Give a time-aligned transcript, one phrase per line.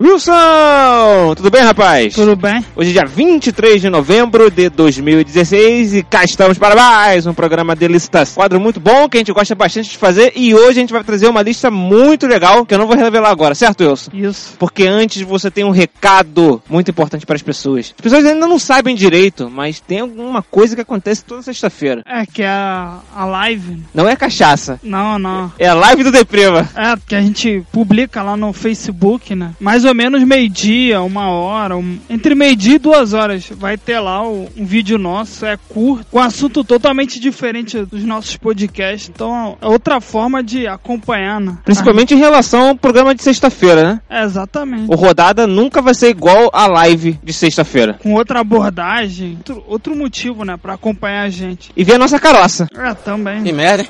[0.00, 1.34] Wilson!
[1.36, 2.14] Tudo bem, rapaz?
[2.14, 2.64] Tudo bem?
[2.74, 7.76] Hoje é dia 23 de novembro de 2016 e cá estamos para mais um programa
[7.76, 8.32] de listas.
[8.34, 11.04] Quadro muito bom que a gente gosta bastante de fazer e hoje a gente vai
[11.04, 14.10] trazer uma lista muito legal que eu não vou revelar agora, certo, Wilson?
[14.12, 14.54] Isso.
[14.58, 17.94] Porque antes você tem um recado muito importante para as pessoas.
[17.96, 22.02] As pessoas ainda não sabem direito, mas tem alguma coisa que acontece toda sexta-feira.
[22.06, 23.80] É que é a, a live.
[23.94, 25.52] Não é cachaça, Não, não.
[25.58, 26.68] é a live do Deprima.
[26.74, 29.52] É, que a gente publica lá no Facebook, né?
[29.82, 33.48] Mais ou menos meio-dia, uma hora, um- entre meio-dia e duas horas.
[33.50, 38.36] Vai ter lá o- um vídeo nosso, é curto, com assunto totalmente diferente dos nossos
[38.36, 39.10] podcasts.
[39.12, 41.58] Então é outra forma de acompanhar, né?
[41.64, 44.00] Principalmente em relação ao programa de sexta-feira, né?
[44.08, 44.84] É, exatamente.
[44.88, 47.94] O rodada nunca vai ser igual a live de sexta-feira.
[48.00, 50.56] Com outra abordagem, outro, outro motivo, né?
[50.56, 51.72] Pra acompanhar a gente.
[51.76, 52.68] E ver a nossa caroça.
[52.76, 53.42] É, também.
[53.42, 53.88] Que merda, hein?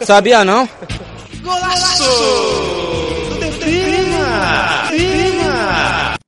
[0.00, 0.66] Sabia não?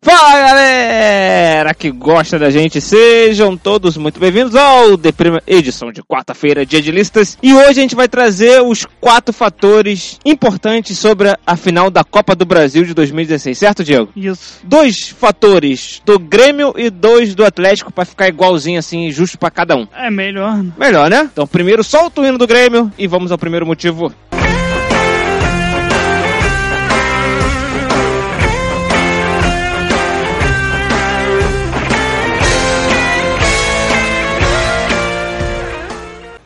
[0.03, 6.65] Fala galera que gosta da gente, sejam todos muito bem-vindos ao Deprima edição de quarta-feira,
[6.67, 7.39] dia de listas.
[7.43, 12.35] E hoje a gente vai trazer os quatro fatores importantes sobre a final da Copa
[12.35, 14.11] do Brasil de 2016, certo, Diego?
[14.15, 14.61] Isso.
[14.63, 19.75] Dois fatores do Grêmio e dois do Atlético pra ficar igualzinho assim, justo pra cada
[19.75, 19.87] um.
[19.95, 20.73] É melhor, né?
[20.79, 21.29] Melhor, né?
[21.33, 24.13] Então, primeiro solta o hino do Grêmio e vamos ao primeiro motivo.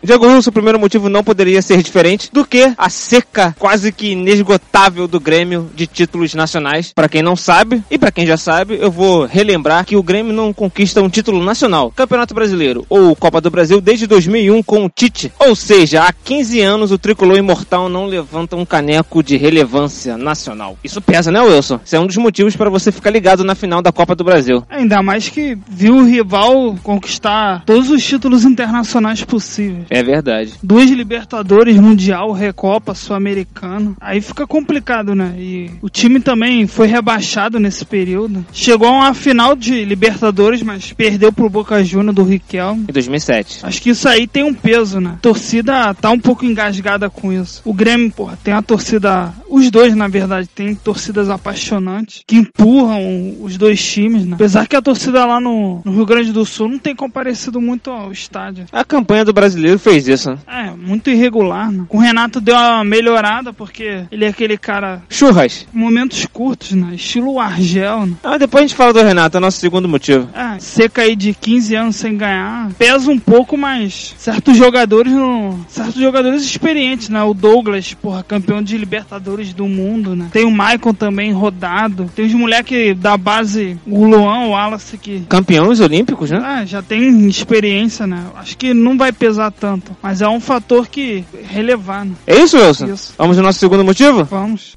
[0.09, 4.13] Diego Wilson, o primeiro motivo não poderia ser diferente do que a seca quase que
[4.13, 6.95] inesgotável do Grêmio de títulos nacionais.
[6.95, 10.33] Para quem não sabe, e para quem já sabe, eu vou relembrar que o Grêmio
[10.33, 14.89] não conquista um título nacional, Campeonato Brasileiro ou Copa do Brasil desde 2001 com o
[14.89, 15.30] Tite.
[15.39, 20.79] Ou seja, há 15 anos o tricolor imortal não levanta um caneco de relevância nacional.
[20.83, 21.80] Isso pesa, né, Wilson?
[21.85, 24.64] Isso é um dos motivos para você ficar ligado na final da Copa do Brasil.
[24.70, 29.85] Ainda mais que viu o rival conquistar todos os títulos internacionais possíveis.
[29.91, 30.55] É verdade.
[30.63, 33.97] Duas Libertadores, Mundial, Recopa, Sul-Americano.
[34.01, 35.35] Aí fica complicado, né?
[35.39, 38.45] E o time também foi rebaixado nesse período.
[38.53, 42.86] Chegou a uma final de Libertadores, mas perdeu pro Boca Juniors do Riquelme.
[42.89, 43.61] Em 2007.
[43.63, 45.14] Acho que isso aí tem um peso, né?
[45.17, 47.63] A torcida tá um pouco engasgada com isso.
[47.65, 49.33] O Grêmio, porra, tem a torcida.
[49.48, 54.35] Os dois, na verdade, tem torcidas apaixonantes que empurram os dois times, né?
[54.35, 57.91] Apesar que a torcida lá no, no Rio Grande do Sul não tem comparecido muito
[57.91, 58.67] ao estádio.
[58.73, 60.39] A campanha do brasileiro fez isso, né?
[60.47, 61.86] É, muito irregular, né?
[61.89, 65.03] O Renato deu uma melhorada, porque ele é aquele cara.
[65.09, 65.67] Churras.
[65.73, 66.95] Momentos curtos, né?
[66.95, 68.17] Estilo Argel, né?
[68.23, 70.29] Ah, depois a gente fala do Renato, é o nosso segundo motivo.
[70.35, 75.65] É, seca aí de 15 anos sem ganhar, pesa um pouco, mas certos jogadores não.
[75.69, 77.23] Certos jogadores experientes, né?
[77.23, 80.28] O Douglas, porra, campeão de Libertadores do mundo, né?
[80.32, 82.10] Tem o Michael também rodado.
[82.14, 85.20] Tem os moleques da base, o Luan, o Wallace, que.
[85.28, 86.40] Campeões olímpicos, né?
[86.42, 88.24] Ah, já tem experiência, né?
[88.36, 89.96] Acho que não vai pesar tanto.
[90.02, 92.12] Mas é um fator que relevar, né?
[92.26, 92.86] É isso, Wilson?
[92.86, 93.14] Isso.
[93.16, 94.24] Vamos no nosso segundo motivo?
[94.24, 94.76] Vamos.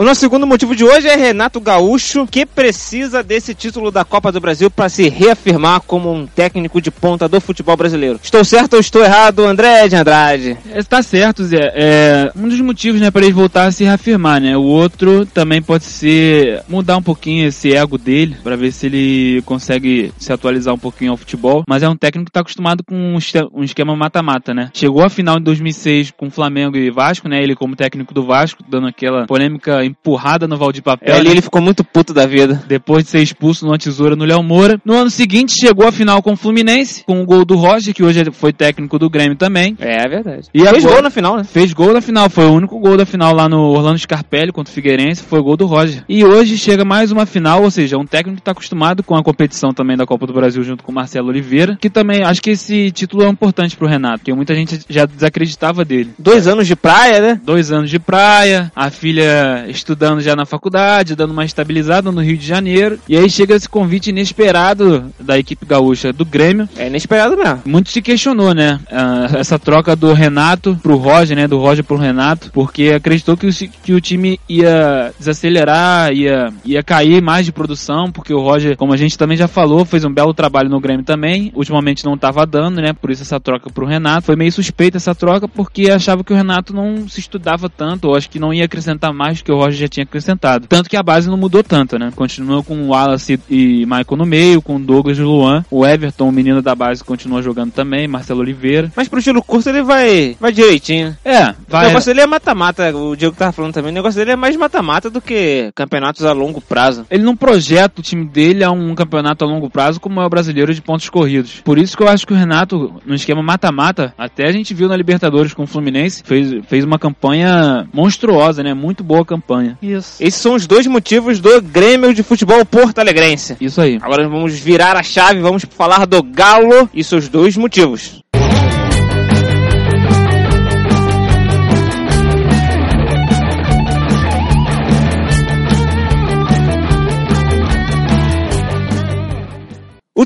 [0.00, 4.32] O nosso segundo motivo de hoje é Renato Gaúcho, que precisa desse título da Copa
[4.32, 8.18] do Brasil para se reafirmar como um técnico de ponta do futebol brasileiro.
[8.22, 10.56] Estou certo ou estou errado, André de Andrade?
[10.74, 11.70] Está certo, Zé.
[11.74, 14.56] É um dos motivos, né, para ele voltar a se reafirmar, né?
[14.56, 19.42] O outro também pode ser mudar um pouquinho esse ego dele, para ver se ele
[19.42, 21.62] consegue se atualizar um pouquinho ao futebol.
[21.68, 23.18] Mas é um técnico que está acostumado com
[23.52, 24.70] um esquema mata-mata, né?
[24.72, 27.42] Chegou à final em 2006 com Flamengo e Vasco, né?
[27.42, 31.14] Ele como técnico do Vasco, dando aquela polêmica empurrada no Valdir Papel.
[31.14, 31.32] É, ali né?
[31.32, 32.62] ele ficou muito puto da vida.
[32.66, 34.80] depois de ser expulso numa tesoura no Léo Moura.
[34.84, 38.02] No ano seguinte, chegou à final com o Fluminense, com o gol do Roger, que
[38.02, 39.76] hoje foi técnico do Grêmio também.
[39.78, 40.48] É verdade.
[40.54, 41.44] E Fez agora- gol na final, né?
[41.44, 44.70] Fez gol na final, foi o único gol da final lá no Orlando Scarpelli contra
[44.70, 46.04] o Figueirense, foi o gol do Roger.
[46.08, 49.22] E hoje chega mais uma final, ou seja, um técnico que está acostumado com a
[49.22, 52.50] competição também da Copa do Brasil junto com o Marcelo Oliveira, que também acho que
[52.50, 56.10] esse título é importante pro Renato, porque muita gente já desacreditava dele.
[56.18, 57.40] Dois anos de praia, né?
[57.44, 62.36] Dois anos de praia, a filha estudando já na faculdade, dando uma estabilizada no Rio
[62.36, 62.98] de Janeiro.
[63.08, 66.68] E aí chega esse convite inesperado da equipe gaúcha do Grêmio.
[66.76, 67.62] É inesperado mesmo.
[67.64, 68.80] Muito se questionou, né?
[68.90, 71.48] ah, essa troca do Renato pro Roger, né?
[71.48, 73.50] Do Roger pro Renato, porque acreditou que o,
[73.82, 78.92] que o time ia desacelerar, ia, ia cair mais de produção, porque o Roger, como
[78.92, 81.52] a gente também já falou, fez um belo trabalho no Grêmio também.
[81.54, 82.92] Ultimamente não tava dando, né?
[82.92, 84.26] Por isso essa troca pro Renato.
[84.26, 88.16] Foi meio suspeita essa troca, porque achava que o Renato não se estudava tanto, ou
[88.16, 90.66] acho que não ia acrescentar mais do que o Roger já tinha acrescentado.
[90.66, 92.12] Tanto que a base não mudou tanto, né?
[92.14, 95.64] Continua com o Wallace e Michael no meio, com o Douglas e o Luan.
[95.70, 98.90] O Everton, o menino da base, continua jogando também, Marcelo Oliveira.
[98.96, 101.16] Mas pro estilo curto ele vai, vai direitinho.
[101.24, 101.86] É, O vai.
[101.88, 105.10] negócio dele é mata-mata, o Diego tava falando também, o negócio dele é mais mata-mata
[105.10, 107.06] do que campeonatos a longo prazo.
[107.10, 110.30] Ele não projeta o time dele a um campeonato a longo prazo como é o
[110.30, 111.60] brasileiro de pontos corridos.
[111.64, 114.88] Por isso que eu acho que o Renato, no esquema mata-mata, até a gente viu
[114.88, 118.74] na Libertadores com o Fluminense, fez, fez uma campanha monstruosa, né?
[118.74, 119.59] Muito boa campanha.
[119.82, 120.22] Isso.
[120.22, 123.56] Esses são os dois motivos do Grêmio de Futebol Porto Alegrense.
[123.60, 123.98] Isso aí.
[124.00, 128.22] Agora vamos virar a chave, vamos falar do Galo e seus dois motivos.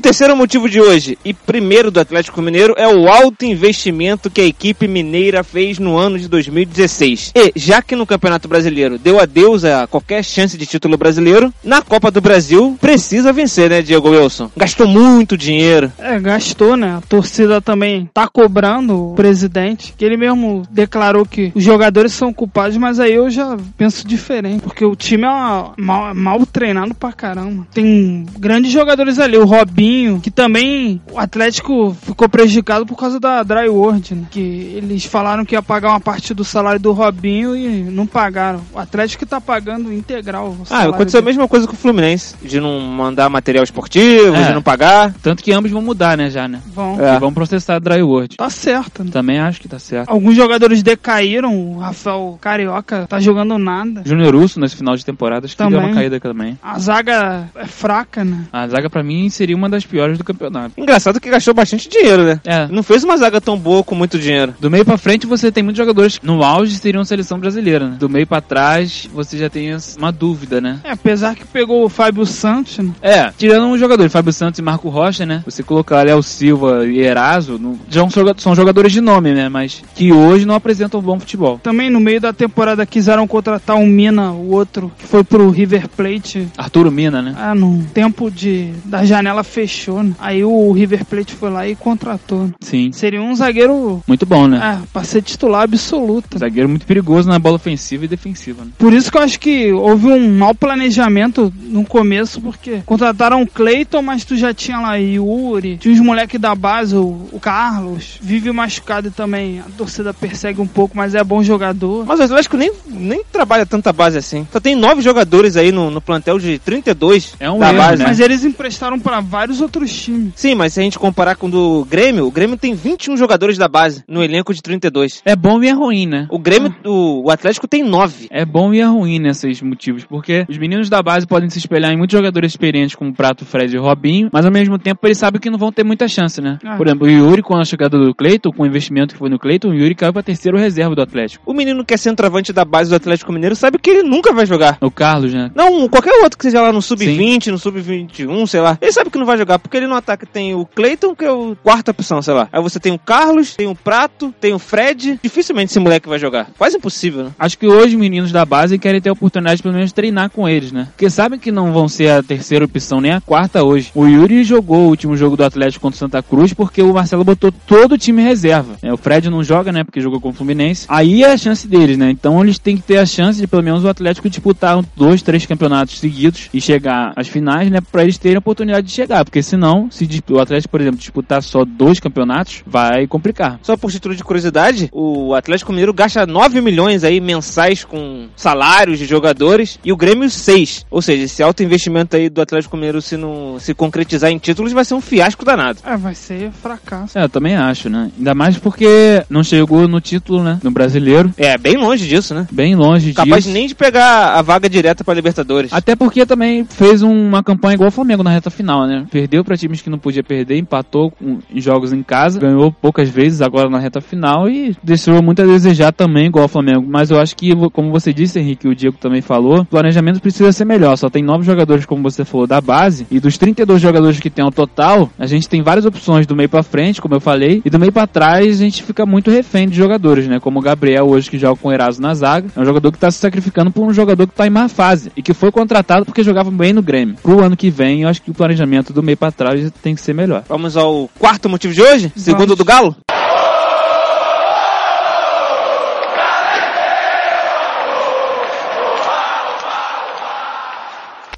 [0.05, 4.45] Terceiro motivo de hoje e primeiro do Atlético Mineiro é o alto investimento que a
[4.45, 7.31] equipe mineira fez no ano de 2016.
[7.33, 11.81] E, já que no Campeonato Brasileiro deu adeus a qualquer chance de título brasileiro, na
[11.81, 14.51] Copa do Brasil precisa vencer, né, Diego Wilson?
[14.55, 15.91] Gastou muito dinheiro.
[15.97, 16.97] É, gastou, né?
[16.97, 22.31] A torcida também tá cobrando o presidente, que ele mesmo declarou que os jogadores são
[22.31, 26.93] culpados, mas aí eu já penso diferente, porque o time é uma- mal, mal treinado
[26.93, 27.65] pra caramba.
[27.73, 33.43] Tem grandes jogadores ali, o Robinho, que também o Atlético ficou prejudicado por causa da
[33.43, 34.23] Dry World, né?
[34.31, 34.39] Que
[34.75, 38.61] eles falaram que ia pagar uma parte do salário do Robinho e não pagaram.
[38.73, 40.49] O Atlético que tá pagando integral.
[40.49, 41.31] o Ah, aconteceu a dele.
[41.33, 44.47] mesma coisa com o Fluminense, de não mandar material esportivo, É.
[44.47, 45.13] de não pagar.
[45.21, 46.59] Tanto que ambos vão mudar, né, já, né?
[46.73, 46.99] Vão.
[46.99, 47.15] É.
[47.15, 48.37] E vão processar a Dry World.
[48.37, 49.11] Tá certo, né?
[49.11, 50.09] Também acho que tá certo.
[50.09, 54.01] Alguns jogadores decaíram, o Rafael Carioca tá jogando nada.
[54.05, 55.85] Júnior Urso nesse final de temporada acho que deu Também.
[55.87, 56.57] uma caída também.
[56.61, 58.45] A zaga é fraca, né?
[58.51, 60.73] A zaga pra mim seria uma das piores do campeonato.
[60.77, 62.39] Engraçado que gastou bastante dinheiro, né?
[62.45, 62.67] É.
[62.67, 64.53] Não fez uma zaga tão boa com muito dinheiro.
[64.59, 67.97] Do meio pra frente você tem muitos jogadores que no auge seriam seleção brasileira, né?
[67.99, 70.79] Do meio pra trás você já tem uma dúvida, né?
[70.83, 72.91] É, apesar que pegou o Fábio Santos, né?
[73.01, 75.41] É, tirando um jogador, Fábio Santos e Marco Rocha, né?
[75.45, 79.49] Você colocar Léo Silva e Eraso, não- já são joga- são jogadores de nome, né?
[79.49, 81.59] Mas que hoje não apresentam bom futebol.
[81.61, 85.87] Também no meio da temporada quiseram contratar um Mina, o outro, que foi pro River
[85.89, 86.47] Plate.
[86.57, 87.33] Arturo Mina, né?
[87.37, 90.13] Ah, no tempo de da janela fechou, né?
[90.19, 92.49] Aí o River Plate foi lá e contratou.
[92.61, 92.91] Sim.
[92.91, 94.79] Seria um zagueiro, Muito bom, né?
[94.81, 96.37] é, pra ser titular absoluto.
[96.37, 98.71] Zagueiro muito perigoso na bola ofensiva e defensiva, né?
[98.77, 103.47] Por isso que eu acho que houve um mau planejamento no começo, porque contrataram o
[103.47, 108.19] Cleiton, mas tu já tinha lá Yuri, tinha os moleques da base, o, o Carlos,
[108.21, 109.59] vive machucado também.
[109.59, 112.05] A torcida persegue um pouco, mas é bom jogador.
[112.05, 114.47] Mas o Atlético nem, nem trabalha tanta base assim.
[114.51, 117.97] Só tem nove jogadores aí no, no plantel de 32 É um da erro, base.
[117.99, 118.05] né?
[118.07, 120.33] Mas eles emprestaram pra vários outros times.
[120.35, 123.57] Sim, mas se a gente comparar com o do Grêmio, o Grêmio tem 21 jogadores
[123.57, 125.21] da base no elenco de 32.
[125.25, 126.27] É bom e é ruim, né?
[126.29, 128.27] O Grêmio, o, o Atlético tem 9.
[128.29, 131.91] É bom e é ruim nesses motivos, porque os meninos da base podem se espelhar
[131.91, 135.39] em muitos jogadores experientes como Prato, Fred e Robinho, mas ao mesmo tempo eles sabem
[135.39, 136.57] que não vão ter muita chance, né?
[136.63, 136.75] Ah.
[136.75, 139.39] Por exemplo, o Yuri, com a chegada do Cleiton, com o investimento que foi no
[139.39, 141.43] Cleiton, o Yuri caiu pra terceiro reserva do Atlético.
[141.49, 144.45] O menino que é centroavante da base do Atlético Mineiro sabe que ele nunca vai
[144.45, 144.77] jogar.
[144.81, 145.51] O Carlos, né?
[145.55, 148.77] Não, qualquer outro que seja lá no sub-20, no sub-21, sei lá.
[148.81, 151.31] Ele sabe que não vai jogar, porque ele no ataque tem o Cleiton, que é
[151.31, 152.47] o quarta opção, sei lá.
[152.51, 155.19] Aí você tem o Carlos, tem o Prato, tem o Fred.
[155.21, 156.49] Dificilmente esse moleque vai jogar.
[156.57, 157.31] Quase impossível, né?
[157.37, 160.29] Acho que hoje os meninos da base querem ter a oportunidade de pelo menos treinar
[160.29, 160.87] com eles, né?
[160.91, 163.91] Porque sabem que não vão ser a terceira opção nem a quarta hoje.
[163.93, 167.23] O Yuri jogou o último jogo do Atlético contra o Santa Cruz porque o Marcelo
[167.23, 168.75] botou todo o time reserva.
[168.81, 169.83] É, o Fred não joga, né?
[169.83, 170.85] Porque jogou com o Fluminense.
[170.89, 172.09] Aí é a chance deles, né?
[172.09, 175.45] Então eles têm que ter a chance de pelo menos o Atlético disputar dois, três
[175.45, 177.79] campeonatos seguidos e chegar às finais, né?
[177.81, 179.23] Pra eles terem a oportunidade de chegar.
[179.23, 183.59] Porque senão, se o Atlético, por exemplo, disputar só dois campeonatos, vai complicar.
[183.61, 188.99] Só por título de curiosidade, o Atlético Mineiro gasta 9 milhões aí mensais com salários
[188.99, 190.85] de jogadores e o Grêmio 6.
[190.89, 194.71] Ou seja, esse alto investimento aí do Atlético Mineiro se não se concretizar em títulos
[194.71, 195.79] vai ser um fiasco danado.
[195.85, 197.17] É, vai ser fracasso.
[197.17, 198.11] É, eu também acho, né?
[198.17, 200.59] Ainda mais porque não chegou no título, né?
[200.63, 201.33] No brasileiro.
[201.37, 202.47] É, bem longe disso, né?
[202.51, 203.53] Bem longe Capaz disso.
[203.53, 205.71] nem de pegar a vaga direta pra Libertadores.
[205.73, 209.05] Até porque também fez uma campanha igual o Flamengo na reta final, né?
[209.11, 213.09] perdeu para times que não podia perder, empatou com, em jogos em casa, ganhou poucas
[213.09, 216.85] vezes agora na reta final e deixou muito a desejar também, igual ao Flamengo.
[216.87, 220.51] Mas eu acho que, como você disse, Henrique, o Diego também falou, o planejamento precisa
[220.51, 220.95] ser melhor.
[220.97, 224.43] Só tem nove jogadores, como você falou, da base, e dos 32 jogadores que tem
[224.43, 227.69] ao total, a gente tem várias opções do meio para frente, como eu falei, e
[227.69, 230.39] do meio para trás a gente fica muito refém de jogadores, né?
[230.39, 232.97] Como o Gabriel hoje que joga com o Eraso na zaga, é um jogador que
[232.97, 236.05] tá se sacrificando por um jogador que tá em má fase e que foi contratado
[236.05, 237.15] porque jogava bem no Grêmio.
[237.21, 240.01] Pro ano que vem, eu acho que o planejamento do meio para trás tem que
[240.01, 240.43] ser melhor.
[240.47, 242.11] Vamos ao quarto motivo de hoje?
[242.15, 242.57] Segundo Vamos.
[242.57, 242.95] do Galo?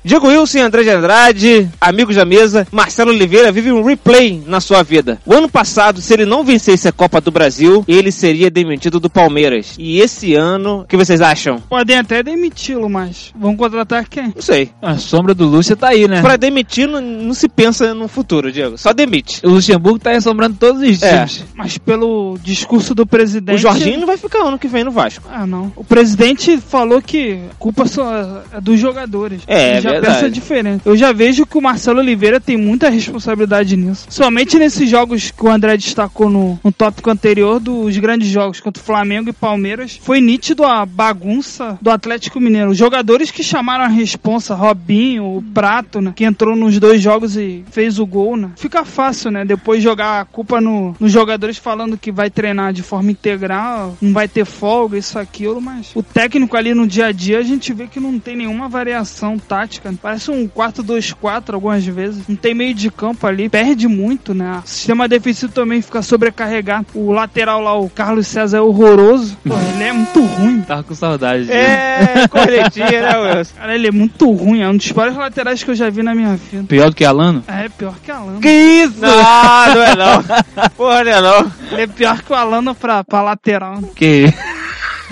[0.07, 4.61] Diego Wilson e André de Andrade, amigos da mesa, Marcelo Oliveira vive um replay na
[4.61, 5.19] sua vida.
[5.25, 9.09] O ano passado, se ele não vencesse a Copa do Brasil, ele seria demitido do
[9.09, 9.75] Palmeiras.
[9.77, 11.59] E esse ano, o que vocês acham?
[11.59, 14.31] Podem até demiti-lo, mas vão contratar quem?
[14.33, 14.69] Não sei.
[14.81, 16.21] A sombra do Lúcia tá aí, né?
[16.21, 18.77] Pra demitir, não, não se pensa no futuro, Diego.
[18.77, 19.41] Só demite.
[19.45, 21.17] O Luxemburgo tá assombrando todos os É.
[21.25, 21.43] times.
[21.53, 23.55] Mas pelo discurso do presidente.
[23.55, 25.27] O Jorginho não vai ficar ano que vem no Vasco.
[25.29, 25.69] Ah, não.
[25.75, 29.41] O presidente falou que a culpa só é dos jogadores.
[29.45, 30.15] É, já verdade.
[30.15, 30.81] pensa diferente.
[30.85, 34.07] Eu já vejo que o Marcelo Oliveira tem muita responsabilidade nisso.
[34.09, 38.81] Somente nesses jogos que o André destacou no, no tópico anterior dos grandes jogos contra
[38.81, 42.71] o Flamengo e Palmeiras, foi nítido a bagunça do Atlético Mineiro.
[42.71, 47.35] Os jogadores que chamaram a responsa, Robinho, o Prato, né, que entrou nos dois jogos
[47.35, 48.51] e fez o gol, né?
[48.55, 49.45] Fica fácil, né?
[49.45, 54.13] Depois jogar a culpa no, nos jogadores falando que vai treinar de forma integral, não
[54.13, 57.73] vai ter folga, isso, aquilo, mas o técnico ali no dia a dia a gente
[57.73, 59.76] vê que não tem nenhuma variação tática.
[60.01, 62.27] Parece um 4-2-4 algumas vezes.
[62.27, 64.61] Não tem meio de campo ali, perde muito, né?
[64.63, 66.87] O sistema defensivo também fica sobrecarregado.
[66.93, 69.37] O lateral lá, o Carlos César, é horroroso.
[69.45, 70.61] Pô, ele é muito ruim.
[70.61, 71.51] Tava com saudade.
[71.51, 73.55] É, corretinha, né, Wilson?
[73.57, 74.61] Cara, ele é muito ruim.
[74.61, 76.65] É um dos piores laterais que eu já vi na minha vida.
[76.67, 77.43] Pior do que Alano?
[77.47, 78.39] É, pior que Alano.
[78.39, 78.99] Que isso?
[78.99, 80.69] Não, não é não.
[80.75, 81.51] Porra, não é não.
[81.71, 83.81] Ele é pior que o Alano pra, pra lateral.
[83.95, 84.33] Que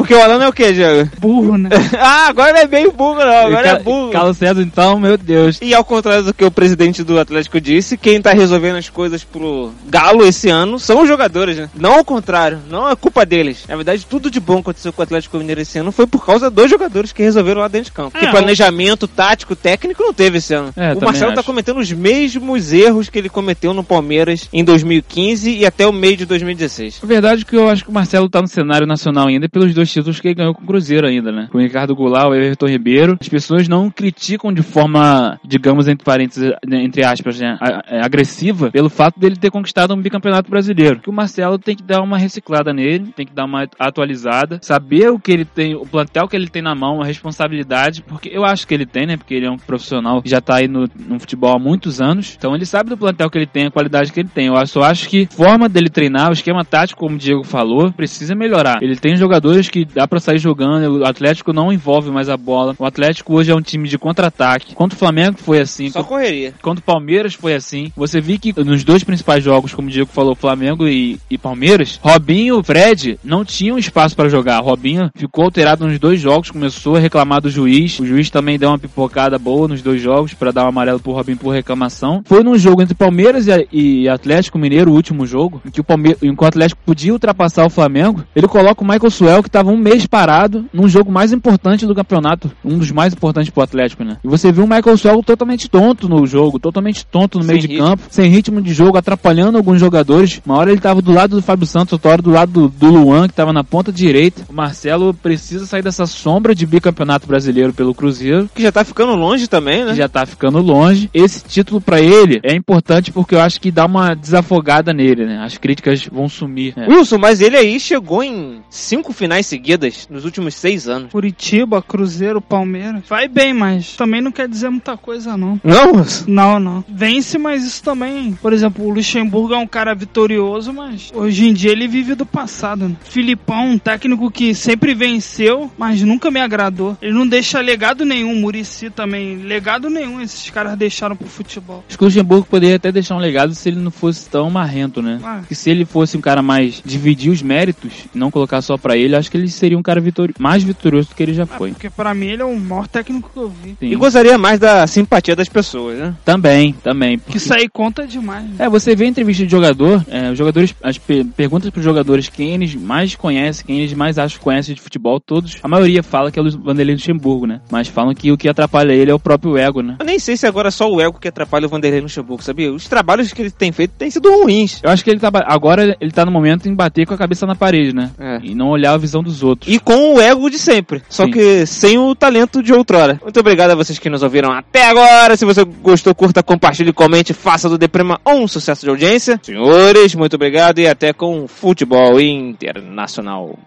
[0.05, 1.09] Porque o Alan é o quê, Diego?
[1.19, 1.69] Burro, né?
[1.97, 3.47] ah, agora não é bem burro, não.
[3.47, 4.11] Agora é burro.
[4.11, 5.57] Carlos César, então, meu Deus.
[5.59, 9.23] E ao contrário do que o presidente do Atlético disse, quem tá resolvendo as coisas
[9.23, 11.71] pro Galo esse ano são os jogadores, né?
[11.73, 13.65] Não ao contrário, não é culpa deles.
[13.67, 16.23] Na verdade, tudo de bom que aconteceu com o Atlético Mineiro esse ano foi por
[16.23, 18.15] causa dos jogadores que resolveram lá dentro de campo.
[18.15, 20.71] É, que planejamento tático, técnico não teve esse ano.
[20.77, 21.47] É, o Marcelo tá acho.
[21.47, 26.15] cometendo os mesmos erros que ele cometeu no Palmeiras em 2015 e até o meio
[26.15, 26.99] de 2016.
[27.01, 29.73] A verdade é que eu acho que o Marcelo tá no cenário nacional ainda pelos
[29.73, 31.47] dois títulos que ele ganhou com o Cruzeiro ainda, né?
[31.51, 33.17] Com o Ricardo Goulart, o Everton Ribeiro.
[33.19, 38.71] As pessoas não criticam de forma, digamos, entre parênteses, né, entre aspas, né, é, agressiva,
[38.71, 40.99] pelo fato dele ter conquistado um bicampeonato brasileiro.
[40.99, 45.09] Que o Marcelo tem que dar uma reciclada nele, tem que dar uma atualizada, saber
[45.09, 48.43] o que ele tem, o plantel que ele tem na mão, a responsabilidade, porque eu
[48.43, 49.17] acho que ele tem, né?
[49.17, 52.35] Porque ele é um profissional que já tá aí no, no futebol há muitos anos.
[52.37, 54.47] Então ele sabe do plantel que ele tem, a qualidade que ele tem.
[54.47, 58.35] Eu só acho que forma dele treinar, o esquema tático, como o Diego falou, precisa
[58.35, 58.81] melhorar.
[58.81, 62.75] Ele tem jogadores que dá pra sair jogando, o Atlético não envolve mais a bola.
[62.77, 64.75] O Atlético hoje é um time de contra-ataque.
[64.75, 66.53] Contra o Flamengo foi assim, Só correria.
[66.61, 67.91] Contra o Palmeiras foi assim.
[67.95, 71.99] Você viu que nos dois principais jogos, como o Diego falou, Flamengo e, e Palmeiras,
[72.01, 74.59] Robinho e Fred não tinham espaço para jogar.
[74.59, 77.99] Robinho ficou alterado nos dois jogos, começou a reclamar do juiz.
[77.99, 81.11] O juiz também deu uma pipocada boa nos dois jogos para dar um amarelo pro
[81.11, 82.21] Robinho por reclamação.
[82.25, 86.15] Foi num jogo entre Palmeiras e, Atlético Mineiro, o último jogo, em que o, Palme
[86.21, 88.23] em que o Atlético podia ultrapassar o Flamengo.
[88.35, 91.95] Ele coloca o Michael Suel, que estava um mês parado, num jogo mais importante do
[91.95, 94.17] campeonato, um dos mais importantes pro Atlético, né?
[94.23, 97.61] E você viu o Michael Suel totalmente tonto no jogo, totalmente tonto no Sem meio
[97.61, 97.85] de ritmo.
[97.87, 100.41] campo, sem ritmo de jogo, atrapalhando alguns jogadores.
[100.45, 102.87] Uma hora ele tava do lado do Fábio Santos, outra hora do lado do, do
[102.87, 104.43] Luan, que tava na ponta direita.
[104.49, 109.13] O Marcelo precisa sair dessa sombra de bicampeonato brasileiro pelo Cruzeiro, Que já tá ficando
[109.15, 109.91] longe também, né?
[109.91, 111.09] que já tá ficando longe.
[111.13, 115.39] Esse título pra ele é importante porque eu acho que dá uma desafogada nele, né?
[115.43, 116.73] As críticas vão sumir.
[116.75, 116.87] né?
[116.87, 121.11] Wilson, mas ele aí chegou em cinco finais seguidas nos últimos seis anos.
[121.11, 123.01] Curitiba, Cruzeiro, Palmeiras.
[123.09, 125.59] Vai bem, mas também não quer dizer muita coisa, não.
[125.63, 126.05] Não?
[126.27, 126.85] Não, não.
[126.87, 128.33] Vence, mas isso também.
[128.33, 132.25] Por exemplo, o Luxemburgo é um cara vitorioso, mas hoje em dia ele vive do
[132.25, 132.87] passado.
[132.87, 132.95] Né?
[133.03, 136.95] Filipão, um técnico que sempre venceu, mas nunca me agradou.
[137.01, 138.35] Ele não deixa legado nenhum.
[138.35, 139.37] Murici também.
[139.37, 141.83] Legado nenhum esses caras deixaram pro futebol.
[141.87, 145.01] Acho que o Luxemburgo poderia até deixar um legado se ele não fosse tão marrento,
[145.01, 145.19] né?
[145.23, 145.41] Ah.
[145.47, 148.95] Que se ele fosse um cara mais dividir os méritos, e não colocar só pra
[148.95, 151.71] ele, acho que ele seria um cara vitori mais vitorioso do que ele já foi.
[151.71, 153.69] Porque pra mim ele é o maior técnico que eu vi.
[153.79, 153.87] Sim.
[153.91, 156.15] E gozaria mais da simpatia das pessoas, né?
[156.23, 157.17] Também, também.
[157.19, 158.43] Que isso aí conta demais.
[158.45, 158.55] né?
[158.65, 162.53] É, você vê entrevista de jogador, é, os jogadores, as pe- perguntas pros jogadores quem
[162.53, 166.31] eles mais conhecem, quem eles mais acham que conhecem de futebol, todos, a maioria fala
[166.31, 167.61] que é o Vanderlei Luxemburgo, né?
[167.71, 169.95] Mas falam que o que atrapalha ele é o próprio ego, né?
[169.99, 172.71] Eu nem sei se agora é só o ego que atrapalha o Vanderlei Luxemburgo, sabia?
[172.73, 174.79] Os trabalhos que ele tem feito têm sido ruins.
[174.83, 177.45] Eu acho que ele tá, agora ele tá no momento em bater com a cabeça
[177.45, 178.11] na parede, né?
[178.19, 178.39] É.
[178.43, 179.73] E não olhar a visão dos outros.
[179.73, 181.01] E com o ego de sempre.
[181.09, 181.31] Só Sim.
[181.31, 183.19] que sem o talento de outrora.
[183.21, 185.37] Muito obrigado a vocês que nos ouviram até agora.
[185.37, 189.39] Se você gostou, curta, compartilhe, comente, faça do Deprema um sucesso de audiência.
[189.41, 193.57] Senhores, muito obrigado e até com futebol internacional.